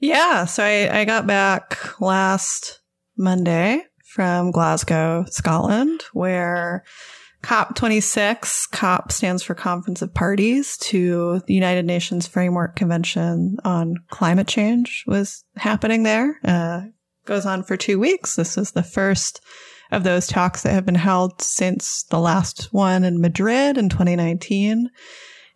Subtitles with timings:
[0.00, 0.44] Yeah.
[0.44, 2.80] So I, I got back last
[3.16, 6.84] Monday from Glasgow, Scotland, where
[7.42, 14.48] COP26, COP stands for Conference of Parties to the United Nations Framework Convention on Climate
[14.48, 16.38] Change was happening there.
[16.44, 16.82] Uh,
[17.26, 18.36] goes on for two weeks.
[18.36, 19.40] This is the first
[19.90, 24.90] of those talks that have been held since the last one in Madrid in 2019.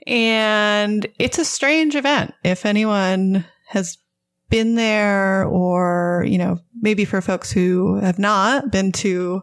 [0.06, 2.34] And it's a strange event.
[2.44, 3.96] If anyone has
[4.52, 9.42] been there or, you know, maybe for folks who have not been to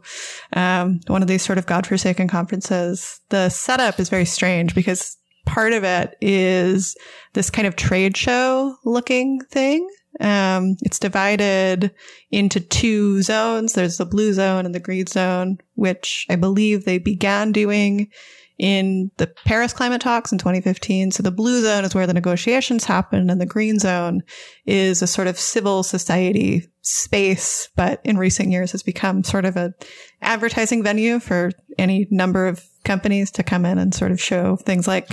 [0.54, 5.74] um, one of these sort of godforsaken conferences, the setup is very strange because part
[5.74, 6.96] of it is
[7.34, 9.90] this kind of trade show looking thing.
[10.20, 11.92] Um, it's divided
[12.30, 13.74] into two zones.
[13.74, 18.12] There's the blue zone and the green zone, which I believe they began doing
[18.60, 21.12] in the Paris climate talks in 2015.
[21.12, 24.22] So the blue zone is where the negotiations happen and the green zone
[24.66, 29.56] is a sort of civil society space, but in recent years has become sort of
[29.56, 29.74] a
[30.22, 34.88] advertising venue for any number of companies to come in and sort of show things
[34.88, 35.08] like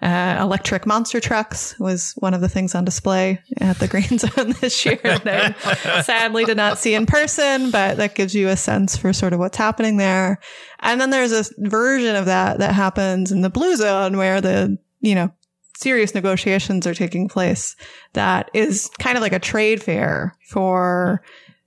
[0.00, 4.54] uh, electric monster trucks was one of the things on display at the green zone
[4.60, 5.54] this year that
[5.84, 9.34] I sadly did not see in person, but that gives you a sense for sort
[9.34, 10.38] of what's happening there.
[10.80, 14.78] And then there's a version of that that happens in the blue zone where the,
[15.00, 15.30] you know,
[15.78, 17.76] serious negotiations are taking place
[18.14, 21.22] that is kind of like a trade fair for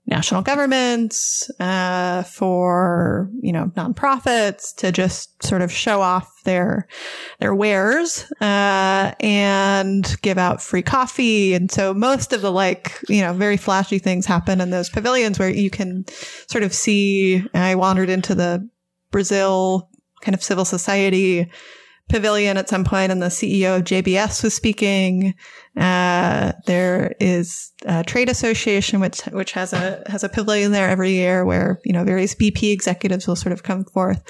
[0.05, 6.87] national governments, uh, for, you know, nonprofits to just sort of show off their,
[7.39, 11.53] their wares, uh, and give out free coffee.
[11.53, 15.39] And so most of the like, you know, very flashy things happen in those pavilions
[15.39, 16.03] where you can
[16.47, 18.67] sort of see, I wandered into the
[19.11, 19.89] Brazil
[20.21, 21.49] kind of civil society
[22.11, 25.33] pavilion at some point and the CEO of JBS was speaking.
[25.77, 31.11] Uh, there is a trade association, which, which has a, has a pavilion there every
[31.11, 34.21] year where, you know, various BP executives will sort of come forth.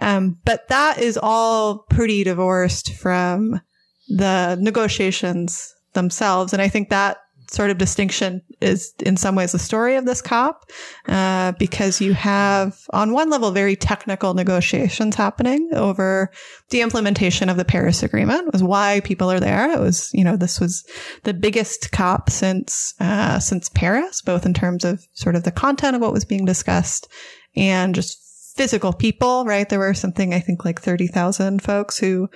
[0.00, 3.60] Um, but that is all pretty divorced from
[4.08, 6.52] the negotiations themselves.
[6.52, 7.18] And I think that
[7.52, 10.70] sort of distinction is in some ways the story of this COP,
[11.08, 16.30] uh, because you have on one level very technical negotiations happening over
[16.70, 18.52] the implementation of the Paris Agreement.
[18.52, 19.70] Was why people are there.
[19.72, 20.84] It was, you know, this was
[21.24, 25.96] the biggest COP since uh, since Paris, both in terms of sort of the content
[25.96, 27.08] of what was being discussed
[27.56, 28.18] and just
[28.56, 29.44] physical people.
[29.44, 32.28] Right, there were something I think like thirty thousand folks who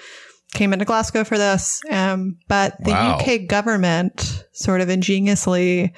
[0.54, 1.80] came into Glasgow for this.
[1.90, 3.18] Um, but the wow.
[3.18, 5.92] UK government sort of ingeniously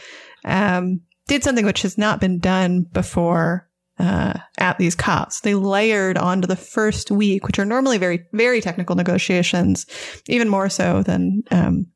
[0.45, 3.69] um, did something which has not been done before
[3.99, 5.41] uh, at these COPs.
[5.41, 9.87] They layered onto the first week, which are normally very, very technical negotiations,
[10.29, 11.87] even more so than um,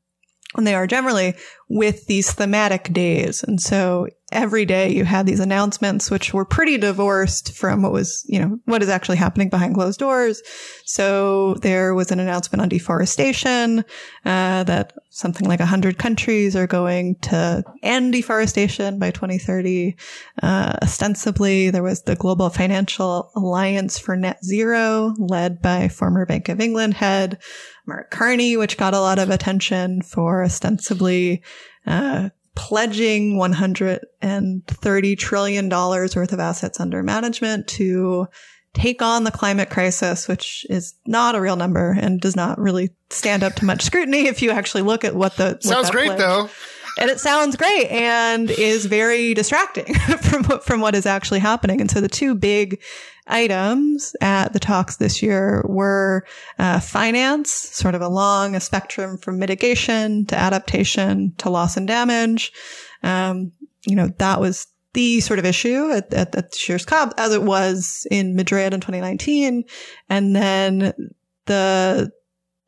[0.55, 1.35] when they are generally
[1.71, 3.45] with these thematic days.
[3.45, 8.25] And so every day you had these announcements, which were pretty divorced from what was,
[8.29, 10.43] you know, what is actually happening behind closed doors.
[10.85, 13.85] So there was an announcement on deforestation,
[14.25, 19.97] uh, that something like 100 countries are going to end deforestation by 2030.
[20.43, 26.49] Uh, ostensibly, there was the Global Financial Alliance for Net Zero, led by former Bank
[26.49, 27.39] of England head
[27.87, 31.43] Mark Carney, which got a lot of attention for ostensibly
[31.87, 38.27] uh, pledging $130 trillion worth of assets under management to
[38.75, 42.91] take on the climate crisis, which is not a real number and does not really
[43.11, 46.07] stand up to much scrutiny if you actually look at what the what sounds great
[46.07, 46.19] pledge.
[46.19, 46.51] though.
[47.01, 51.81] And it sounds great and is very distracting from from what is actually happening.
[51.81, 52.81] And so the two big
[53.27, 56.27] items at the talks this year were
[56.59, 62.53] uh, finance, sort of along a spectrum from mitigation to adaptation to loss and damage.
[63.03, 63.53] Um,
[63.87, 66.53] you know, that was the sort of issue at, at, at
[66.87, 69.65] COP as it was in Madrid in 2019.
[70.09, 70.93] And then
[71.47, 72.11] the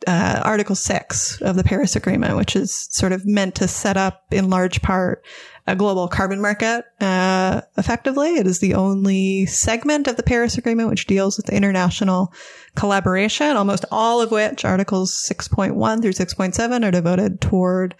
[0.07, 4.25] uh, Article 6 of the Paris Agreement, which is sort of meant to set up
[4.31, 5.25] in large part
[5.67, 8.35] a global carbon market uh, effectively.
[8.35, 12.33] It is the only segment of the Paris Agreement which deals with international
[12.75, 17.95] collaboration, almost all of which Articles 6.1 through 6.7 are devoted toward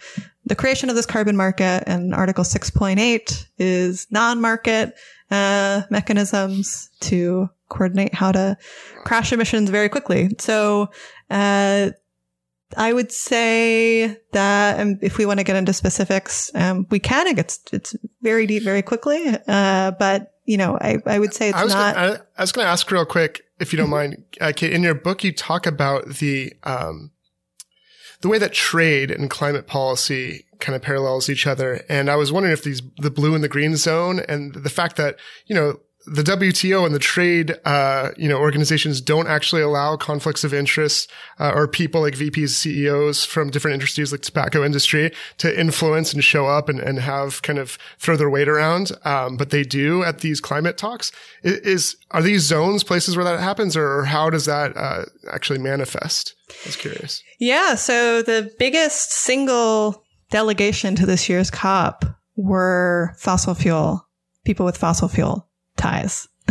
[0.45, 1.83] the creation of this carbon market.
[1.87, 4.93] And Article 6.8 is non-market
[5.31, 8.57] uh, mechanisms to coordinate how to
[9.05, 10.29] crash emissions very quickly.
[10.37, 10.89] So
[11.29, 11.91] uh,
[12.77, 17.27] I would say that um, if we want to get into specifics, um, we can.
[17.27, 19.37] It gets it's very deep very quickly.
[19.47, 21.95] Uh, but you know, I, I would say it's I was not.
[21.95, 24.73] Gonna, I, I, was going to ask real quick, if you don't mind, uh, Kate.
[24.73, 27.11] In your book, you talk about the um,
[28.23, 31.83] the way that trade and climate policy kind of parallels each other.
[31.89, 34.95] And I was wondering if these, the blue and the green zone and the fact
[34.95, 39.95] that, you know, the WTO and the trade, uh, you know, organizations don't actually allow
[39.95, 41.09] conflicts of interest
[41.39, 46.23] uh, or people like VPs, CEOs from different industries like tobacco industry to influence and
[46.23, 48.91] show up and, and have kind of throw their weight around.
[49.05, 51.11] Um, but they do at these climate talks.
[51.41, 55.59] Is, is, are these zones places where that happens, or how does that uh, actually
[55.59, 56.35] manifest?
[56.49, 57.23] I was curious.
[57.39, 57.75] Yeah.
[57.75, 62.05] So the biggest single delegation to this year's COP
[62.35, 64.07] were fossil fuel
[64.43, 65.47] people with fossil fuel
[65.83, 66.27] ties,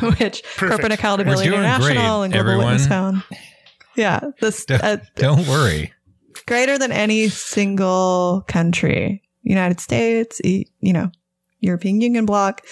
[0.00, 0.58] which Perfect.
[0.58, 2.66] Corporate Accountability International great, and Global everyone.
[2.66, 3.22] Witness found.
[3.96, 5.92] Yeah, this Don't, uh, don't worry.
[6.46, 11.10] greater than any single country, United States, e- you know,
[11.60, 12.62] European Union bloc.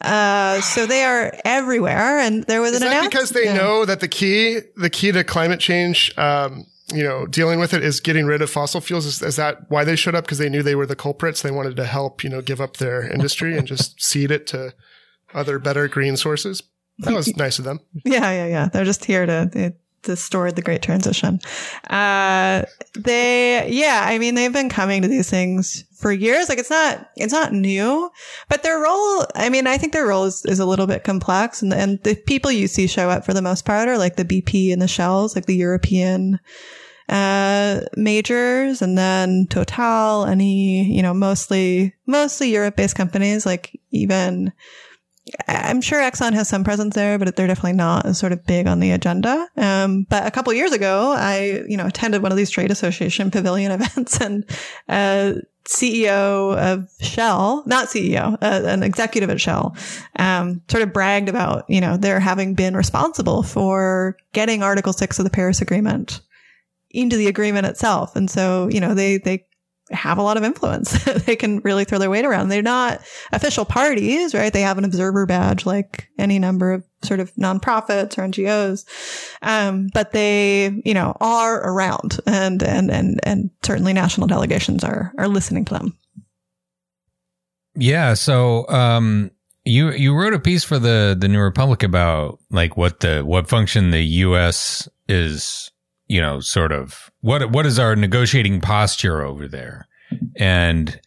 [0.00, 3.10] Uh, so they are everywhere, and there was Is an that announcement.
[3.12, 3.56] because they yeah.
[3.56, 7.84] know that the key, the key to climate change, um, you know, dealing with it
[7.84, 9.06] is getting rid of fossil fuels?
[9.06, 10.24] Is, is that why they showed up?
[10.24, 11.42] Because they knew they were the culprits.
[11.42, 14.72] They wanted to help, you know, give up their industry and just cede it to
[15.34, 16.62] other better green sources.
[16.98, 17.80] That was nice of them.
[18.04, 18.68] Yeah, yeah, yeah.
[18.68, 21.40] They're just here to to store the great transition.
[21.88, 22.62] Uh,
[22.94, 26.48] they, yeah, I mean, they've been coming to these things for years.
[26.48, 28.10] Like it's not, it's not new,
[28.48, 31.60] but their role, I mean, I think their role is, is a little bit complex
[31.60, 34.24] and, and the people you see show up for the most part are like the
[34.24, 36.40] BP and the Shells, like the European,
[37.08, 44.52] uh, majors and then Total, Eni, you know, mostly, mostly Europe based companies, like even,
[45.48, 48.80] I'm sure Exxon has some presence there, but they're definitely not sort of big on
[48.80, 49.48] the agenda.
[49.56, 53.30] Um, but a couple years ago, I, you know, attended one of these trade association
[53.32, 54.44] pavilion events and,
[54.88, 55.34] uh,
[55.64, 59.76] CEO of Shell, not CEO, uh, an executive at Shell,
[60.18, 65.18] um, sort of bragged about, you know, their having been responsible for getting Article 6
[65.18, 66.22] of the Paris Agreement
[66.90, 68.16] into the agreement itself.
[68.16, 69.44] And so, you know, they, they
[69.90, 71.04] have a lot of influence.
[71.26, 72.48] they can really throw their weight around.
[72.48, 73.00] They're not
[73.32, 74.52] official parties, right?
[74.52, 78.84] They have an observer badge like any number of sort of nonprofits or NGOs.
[79.42, 85.12] Um, but they, you know, are around and, and, and, and certainly national delegations are,
[85.18, 85.98] are listening to them.
[87.74, 88.14] Yeah.
[88.14, 89.30] So, um,
[89.64, 93.48] you you wrote a piece for the the New Republic about like what the what
[93.48, 94.88] function the U.S.
[95.08, 95.70] is,
[96.10, 99.86] you know, sort of what what is our negotiating posture over there,
[100.36, 101.00] and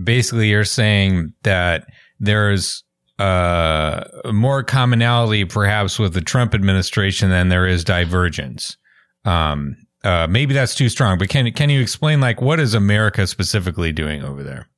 [0.00, 1.88] basically you're saying that
[2.20, 2.84] there's
[3.18, 8.76] uh more commonality perhaps with the Trump administration than there is divergence.
[9.24, 13.26] Um, uh, maybe that's too strong, but can can you explain like what is America
[13.26, 14.68] specifically doing over there?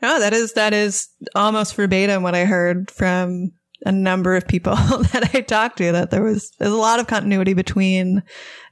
[0.00, 3.52] No, that is, that is almost verbatim what I heard from
[3.84, 4.74] a number of people
[5.12, 8.22] that I talked to that there was, there's a lot of continuity between,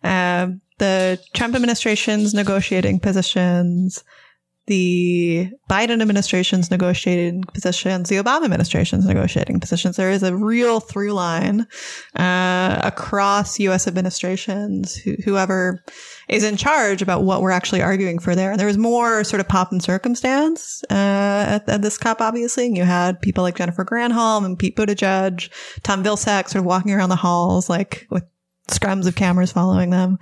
[0.02, 0.48] uh,
[0.78, 4.02] the Trump administration's negotiating positions,
[4.66, 9.96] the Biden administration's negotiating positions, the Obama administration's negotiating positions.
[9.96, 11.66] There is a real through line
[12.16, 13.88] uh, across U.S.
[13.88, 15.82] administrations, who, whoever
[16.28, 18.52] is in charge about what we're actually arguing for there.
[18.52, 20.94] And there was more sort of pop and circumstance uh,
[21.48, 22.66] at, at this COP, obviously.
[22.66, 25.50] And you had people like Jennifer Granholm and Pete Buttigieg,
[25.82, 28.24] Tom Vilsack sort of walking around the halls like with
[28.68, 30.18] scrums of cameras following them.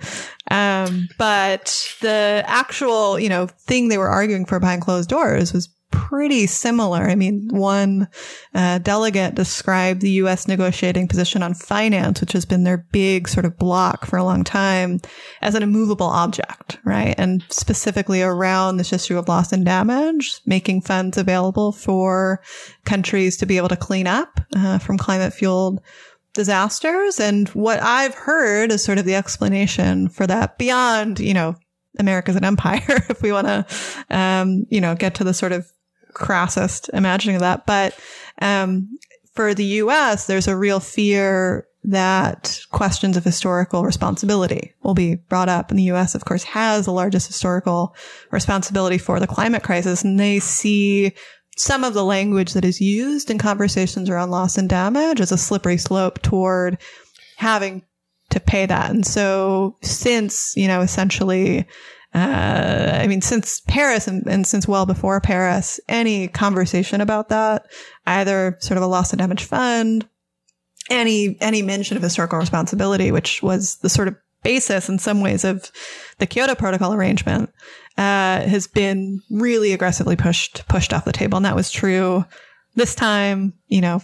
[0.49, 5.69] Um, but the actual, you know, thing they were arguing for behind closed doors was
[5.91, 7.03] pretty similar.
[7.03, 8.07] I mean, one
[8.55, 10.47] uh, delegate described the U.S.
[10.47, 14.43] negotiating position on finance, which has been their big sort of block for a long
[14.43, 14.99] time,
[15.41, 17.13] as an immovable object, right?
[17.17, 22.41] And specifically around this issue of loss and damage, making funds available for
[22.85, 25.81] countries to be able to clean up uh, from climate fueled
[26.33, 27.19] disasters.
[27.19, 31.55] And what I've heard is sort of the explanation for that beyond, you know,
[31.99, 33.65] America's an empire, if we want to,
[34.09, 35.69] um, you know, get to the sort of
[36.13, 37.65] crassest imagining of that.
[37.65, 37.97] But,
[38.41, 38.97] um,
[39.33, 45.49] for the US, there's a real fear that questions of historical responsibility will be brought
[45.49, 45.69] up.
[45.69, 47.95] And the US, of course, has the largest historical
[48.29, 50.03] responsibility for the climate crisis.
[50.03, 51.13] And they see
[51.57, 55.37] some of the language that is used in conversations around loss and damage is a
[55.37, 56.77] slippery slope toward
[57.37, 57.83] having
[58.29, 58.89] to pay that.
[58.89, 61.67] And so since, you know, essentially,
[62.13, 67.65] uh, I mean, since Paris and, and since well before Paris, any conversation about that,
[68.05, 70.07] either sort of a loss and damage fund,
[70.89, 75.43] any, any mention of historical responsibility, which was the sort of basis in some ways
[75.43, 75.71] of
[76.17, 77.51] the Kyoto Protocol arrangement,
[77.97, 81.37] uh, has been really aggressively pushed, pushed off the table.
[81.37, 82.25] And that was true
[82.75, 84.01] this time, you know,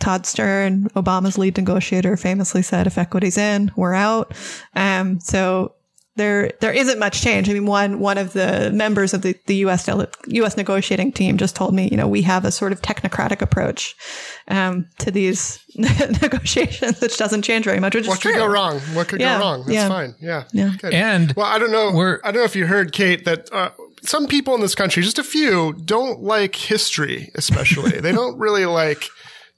[0.00, 4.34] Todd Stern, Obama's lead negotiator, famously said, if equity's in, we're out.
[4.74, 5.74] Um, so
[6.16, 7.48] there there isn't much change.
[7.50, 9.84] I mean, one one of the members of the, the U.S.
[9.86, 10.56] dele- U.S.
[10.56, 13.96] negotiating team just told me, you know, we have a sort of technocratic approach
[14.48, 17.94] um, to these negotiations, which doesn't change very much.
[17.94, 18.40] Which what is could true.
[18.40, 18.80] go wrong?
[18.94, 19.60] What could Yeah, go wrong?
[19.60, 19.88] That's yeah.
[19.88, 20.14] fine.
[20.20, 20.44] Yeah.
[20.52, 20.72] Yeah.
[20.78, 20.94] Good.
[20.94, 21.92] And Well, I don't know.
[21.92, 23.70] We're- I don't know if you heard, Kate, that uh,
[24.02, 28.00] some people in this country, just a few, don't like history, especially.
[28.00, 29.08] they don't really like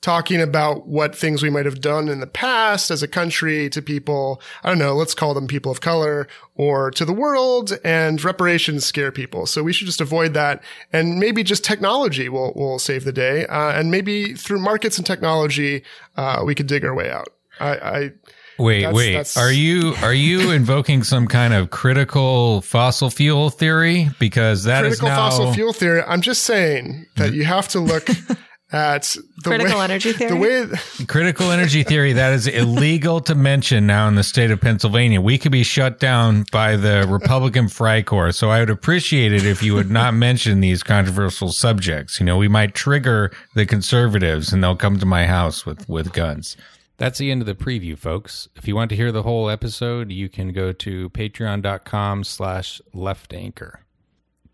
[0.07, 3.83] talking about what things we might have done in the past as a country to
[3.83, 4.41] people.
[4.63, 4.95] I don't know.
[4.95, 7.77] Let's call them people of color or to the world.
[7.85, 10.63] And reparations scare people, so we should just avoid that.
[10.93, 13.47] And maybe just technology will will save the day.
[13.47, 15.83] Uh, and maybe through markets and technology,
[16.17, 17.31] uh, we could dig our way out.
[17.59, 18.11] I, I
[18.59, 19.07] Wait, That's- wait.
[19.13, 24.09] that's- Are you are you invoking some kind of critical fossil fuel theory?
[24.21, 26.03] Because that is critical now fossil fuel theory.
[26.07, 28.09] I'm just saying that you have to look
[28.73, 29.02] at
[29.44, 30.30] the Critical way, energy theory?
[30.30, 34.61] The way critical energy theory that is illegal to mention now in the state of
[34.61, 35.20] Pennsylvania.
[35.20, 38.35] We could be shut down by the Republican Freikorps.
[38.35, 42.18] So I would appreciate it if you would not mention these controversial subjects.
[42.18, 46.12] You know, we might trigger the conservatives and they'll come to my house with with
[46.12, 46.56] guns.
[46.99, 48.49] That's the end of the preview, folks.
[48.56, 53.35] If you want to hear the whole episode, you can go to patreon.com slash left
[53.35, 53.80] anchor.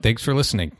[0.02, 0.76] Thanks for listening.